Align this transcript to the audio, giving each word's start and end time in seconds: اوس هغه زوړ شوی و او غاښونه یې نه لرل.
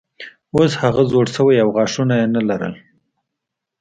اوس 0.55 0.71
هغه 0.81 1.01
زوړ 1.11 1.25
شوی 1.35 1.55
و 1.59 1.61
او 1.63 1.69
غاښونه 1.75 2.13
یې 2.21 2.27
نه 2.35 2.41
لرل. 2.49 2.73